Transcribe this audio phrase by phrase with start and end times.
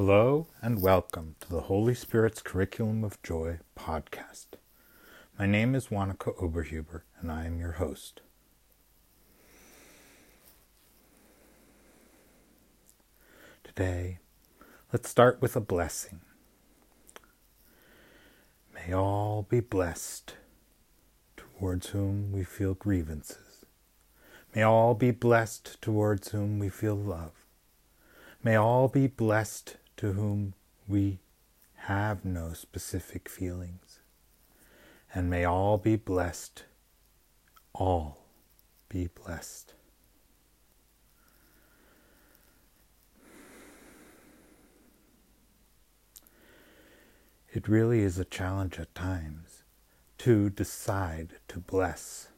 [0.00, 4.46] Hello and welcome to the Holy Spirit's Curriculum of Joy podcast.
[5.36, 8.20] My name is Wanaka Oberhuber and I am your host.
[13.64, 14.20] Today,
[14.92, 16.20] let's start with a blessing.
[18.72, 20.36] May all be blessed
[21.36, 23.64] towards whom we feel grievances.
[24.54, 27.32] May all be blessed towards whom we feel love.
[28.44, 30.54] May all be blessed to whom
[30.86, 31.18] we
[31.74, 33.98] have no specific feelings.
[35.12, 36.64] And may all be blessed,
[37.72, 38.24] all
[38.88, 39.74] be blessed.
[47.50, 49.64] It really is a challenge at times
[50.18, 52.28] to decide to bless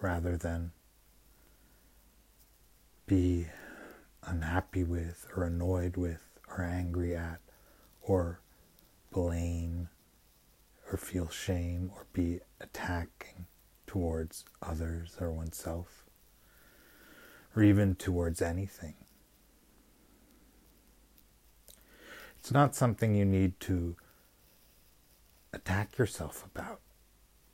[0.00, 0.72] rather than
[3.06, 3.46] be
[4.22, 6.23] unhappy with or annoyed with
[6.56, 7.40] or angry at
[8.02, 8.40] or
[9.10, 9.88] blame
[10.90, 13.46] or feel shame or be attacking
[13.86, 16.04] towards others or oneself
[17.54, 18.94] or even towards anything.
[22.38, 23.96] It's not something you need to
[25.52, 26.80] attack yourself about,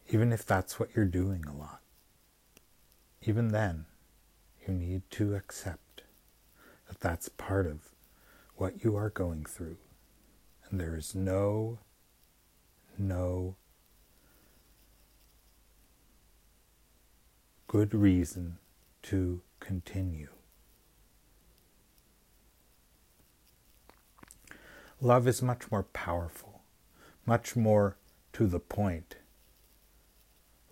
[0.08, 1.80] even if that's what you're doing a lot.
[3.22, 3.84] Even then,
[4.66, 6.02] you need to accept
[6.88, 7.90] that that's part of
[8.60, 9.78] what you are going through.
[10.68, 11.78] And there is no,
[12.98, 13.56] no
[17.66, 18.58] good reason
[19.04, 20.28] to continue.
[25.00, 26.60] Love is much more powerful,
[27.24, 27.96] much more
[28.34, 29.16] to the point.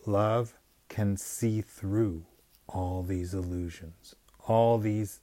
[0.05, 0.53] Love
[0.91, 2.27] can see through
[2.69, 4.15] all these illusions,
[4.47, 5.21] all these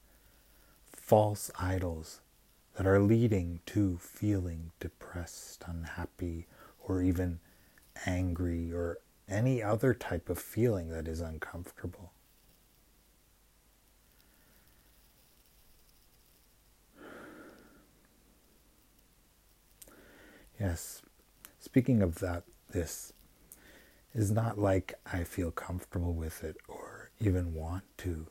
[0.91, 2.22] false idols
[2.75, 6.47] that are leading to feeling depressed, unhappy,
[6.79, 7.39] or even
[8.05, 12.11] angry, or any other type of feeling that is uncomfortable.
[20.59, 21.01] Yes,
[21.59, 23.11] speaking of that, this
[24.13, 28.27] is not like I feel comfortable with it or even want to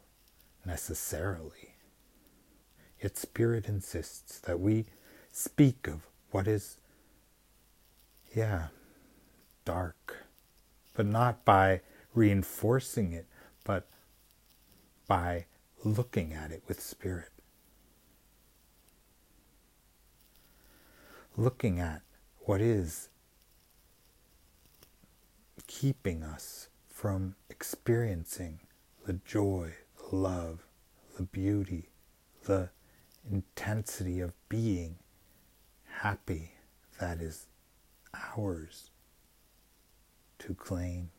[0.64, 1.73] necessarily.
[3.04, 4.86] Yet Spirit insists that we
[5.30, 6.78] speak of what is,
[8.34, 8.68] yeah,
[9.66, 10.24] dark,
[10.94, 11.82] but not by
[12.14, 13.26] reinforcing it,
[13.62, 13.86] but
[15.06, 15.44] by
[15.84, 17.28] looking at it with Spirit.
[21.36, 22.00] Looking at
[22.46, 23.10] what is
[25.66, 28.60] keeping us from experiencing
[29.04, 30.64] the joy, the love,
[31.18, 31.90] the beauty,
[32.44, 32.70] the
[33.30, 34.96] intensity of being
[36.00, 36.52] happy
[37.00, 37.46] that is
[38.36, 38.90] ours
[40.38, 41.10] to claim.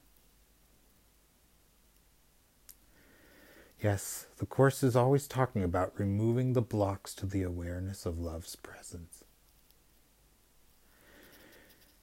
[3.81, 8.55] Yes, the Course is always talking about removing the blocks to the awareness of love's
[8.55, 9.23] presence.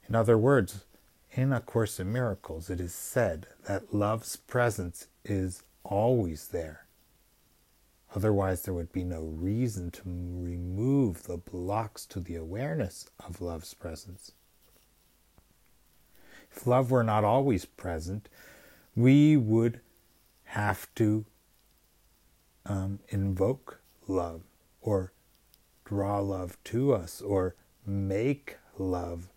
[0.09, 0.85] In other words,
[1.33, 6.87] in A Course in Miracles, it is said that love's presence is always there.
[8.15, 13.73] Otherwise, there would be no reason to remove the blocks to the awareness of love's
[13.73, 14.33] presence.
[16.55, 18.29] If love were not always present,
[18.95, 19.81] we would
[20.45, 21.25] have to
[22.67, 24.43] um, invoke love
[24.83, 25.13] or
[25.85, 27.55] draw love to us or
[27.87, 29.31] make love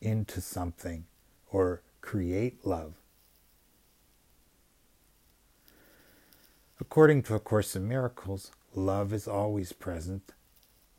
[0.00, 1.04] into something
[1.50, 2.94] or create love.
[6.80, 10.32] According to A Course in Miracles, love is always present.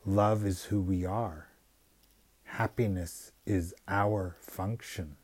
[0.06, 1.47] Love is who we are.
[2.44, 5.16] Happiness is our function.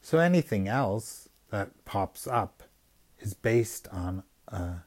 [0.00, 2.62] So anything else that pops up
[3.18, 4.84] is based on a,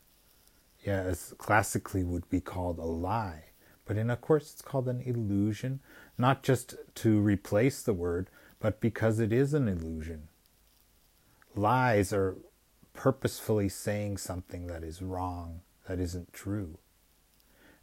[0.85, 3.47] yeah, as classically would be called a lie.
[3.83, 5.81] But in A Course, it's called an illusion,
[6.17, 8.29] not just to replace the word,
[8.61, 10.29] but because it is an illusion
[11.57, 12.37] lies are
[12.93, 16.77] purposefully saying something that is wrong, that isn't true.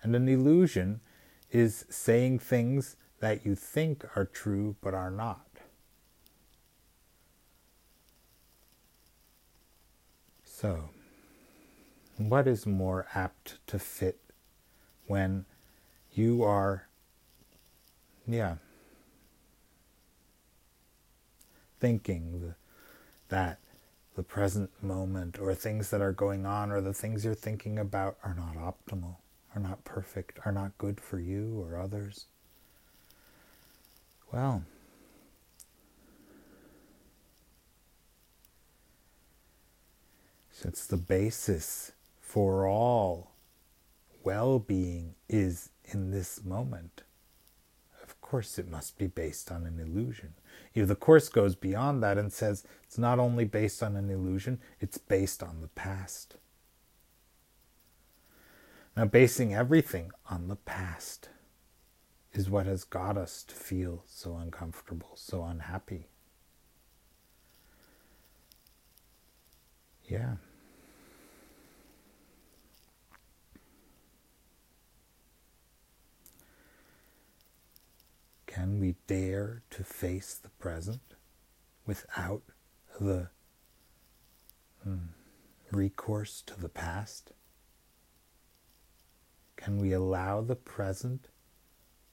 [0.03, 1.01] And an illusion
[1.51, 5.47] is saying things that you think are true but are not.
[10.45, 10.91] So,
[12.17, 14.21] what is more apt to fit
[15.07, 15.47] when
[16.13, 16.89] you are,
[18.27, 18.57] yeah,
[21.81, 22.55] thinking
[23.29, 23.59] that
[24.15, 28.17] the present moment or things that are going on or the things you're thinking about
[28.23, 29.17] are not optimal.
[29.55, 32.27] are not perfect, are not good for you or others.
[34.33, 34.65] Well,
[40.51, 43.31] since the basis for all
[44.25, 47.03] well being is in this moment,
[48.03, 50.35] of course it must be based on an illusion.
[50.75, 54.61] If the Course goes beyond that and says it's not only based on an illusion,
[54.81, 56.37] it's based on the past.
[58.97, 61.29] Now, basing everything on the past
[62.33, 66.09] is what has got us to feel so uncomfortable, so unhappy.
[70.05, 70.37] Yeah.
[78.55, 81.15] Can we dare to face the present
[81.87, 82.43] without
[83.01, 83.31] the
[84.85, 85.07] hmm,
[85.73, 87.33] recourse to the past?
[89.57, 91.27] Can we allow the present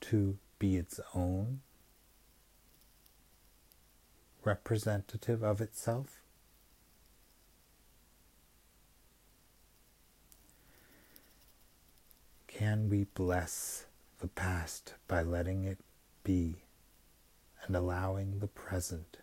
[0.09, 1.61] to be its own
[4.43, 6.23] representative of itself?
[12.47, 13.85] Can we bless
[14.17, 15.77] the past by letting it
[16.23, 16.63] be
[17.65, 19.17] and allowing the present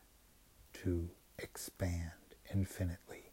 [0.75, 2.13] to expand
[2.53, 3.33] infinitely?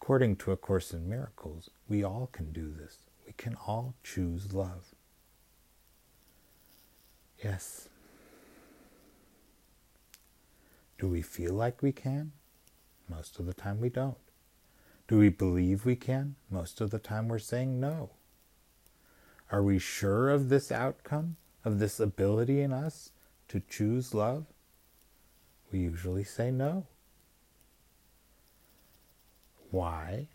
[0.00, 3.02] According to A Course in Miracles, we all can do this.
[3.26, 4.94] We can all choose love.
[7.44, 7.90] Yes.
[10.98, 12.32] Do we feel like we can?
[13.08, 14.18] Most of the time we don't.
[15.06, 16.34] Do we believe we can?
[16.50, 18.10] Most of the time we're saying no.
[19.50, 23.12] Are we sure of this outcome, of this ability in us
[23.48, 24.46] to choose love?
[25.72, 26.86] We usually say no.
[29.70, 30.28] Why?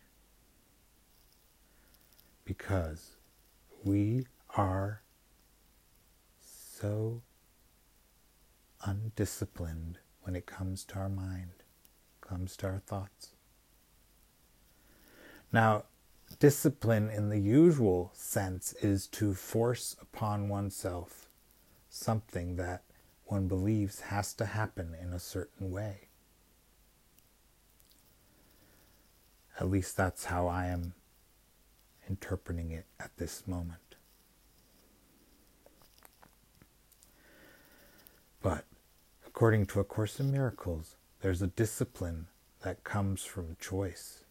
[2.45, 3.18] Because
[3.83, 5.01] we are
[6.42, 7.21] so
[8.86, 11.64] undisciplined when it comes to our mind,
[12.22, 13.30] comes to our thoughts.
[15.52, 15.84] Now,
[16.40, 21.30] discipline in the usual sense is to force upon oneself
[21.90, 22.84] something that
[23.25, 26.08] one believes has to happen in a certain way.
[29.60, 30.94] At least that's how I am
[32.10, 33.96] interpreting it at this moment.
[38.42, 38.66] But
[39.33, 42.27] according to A Course in Miracles, there's a discipline
[42.62, 44.25] that comes from choice,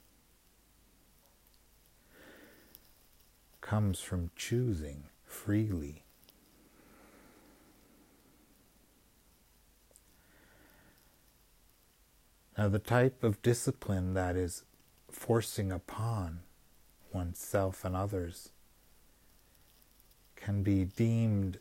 [3.60, 6.04] comes from choosing freely.
[12.56, 14.62] Now, the type of discipline that is
[15.10, 16.42] forcing upon
[17.12, 18.50] oneself and others
[20.36, 21.58] can be deemed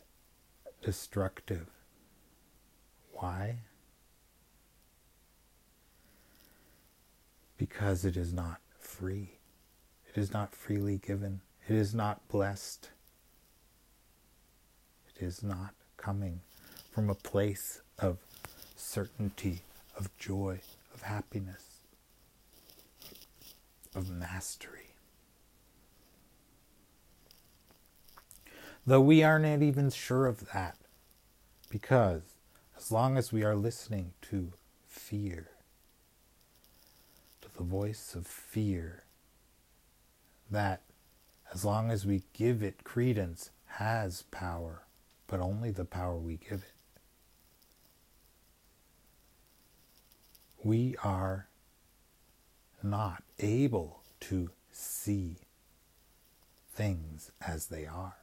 [0.80, 1.81] destructive.
[3.22, 3.58] Why?
[7.56, 9.38] Because it is not free.
[10.08, 11.40] It is not freely given.
[11.68, 12.90] It is not blessed.
[15.14, 16.40] It is not coming
[16.90, 18.18] from a place of
[18.74, 19.60] certainty,
[19.96, 20.58] of joy,
[20.92, 21.78] of happiness
[23.94, 24.96] of mastery.
[28.84, 30.76] Though we are not even sure of that,
[31.70, 32.31] because
[32.82, 34.52] as long as we are listening to
[34.88, 35.50] fear,
[37.40, 39.04] to the voice of fear,
[40.50, 40.82] that
[41.54, 44.82] as long as we give it credence, has power,
[45.28, 46.72] but only the power we give it.
[50.64, 51.46] We are
[52.82, 55.36] not able to see
[56.74, 58.21] things as they are.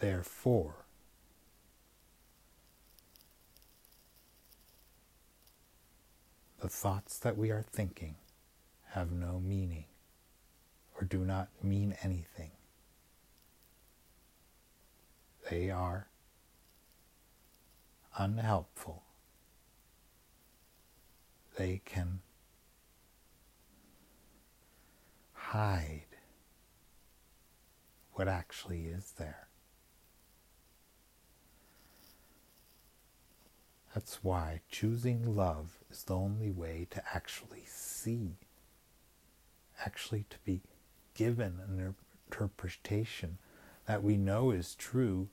[0.00, 0.84] Therefore,
[6.60, 8.16] the thoughts that we are thinking
[8.90, 9.86] have no meaning
[10.94, 12.50] or do not mean anything.
[15.50, 16.08] They are
[18.16, 19.02] unhelpful
[21.58, 22.20] they can
[25.32, 26.06] hide
[28.12, 29.47] what actually is there.
[33.98, 38.36] That's why choosing love is the only way to actually see,
[39.84, 40.60] actually to be
[41.14, 41.96] given an
[42.30, 43.38] interpretation
[43.86, 45.26] that we know is true,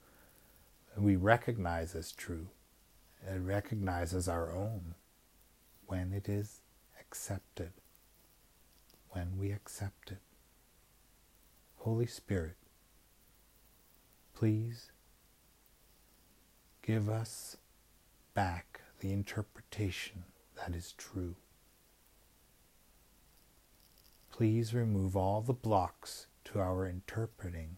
[0.97, 2.47] we recognize as true,
[3.23, 4.95] and recognize as our own
[5.85, 6.61] when it is
[6.99, 7.71] accepted,
[9.11, 10.21] when we accept it.
[11.81, 12.55] Holy Spirit,
[14.33, 14.91] please
[16.81, 17.57] give us
[18.35, 20.25] back the interpretation
[20.55, 21.35] that is true.
[24.31, 27.77] Please remove all the blocks to our interpreting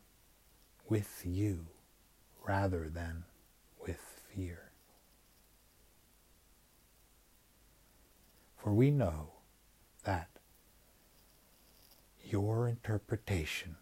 [0.89, 1.67] with you
[2.45, 3.23] rather than
[3.79, 4.71] with fear.
[8.57, 9.29] For we know
[10.03, 10.29] that
[12.25, 13.77] your interpretation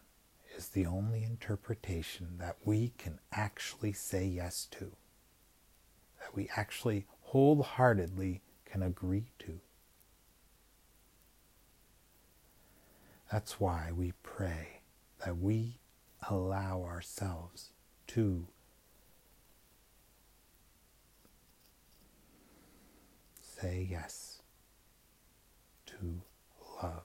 [0.55, 4.91] is the only interpretation that we can actually say yes to,
[6.25, 9.59] that we actually wholeheartedly can agree to.
[13.31, 14.81] That's why we pray
[15.23, 15.77] that we
[16.27, 17.69] allow ourselves
[18.07, 18.47] to
[23.39, 24.41] say yes
[25.85, 26.21] to
[26.81, 27.03] love.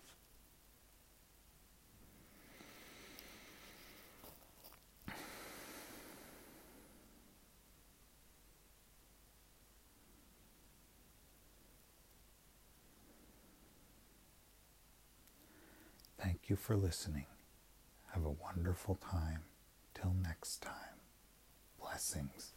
[16.51, 17.27] You for listening.
[18.13, 19.45] Have a wonderful time.
[19.95, 20.99] Till next time,
[21.81, 22.53] blessings.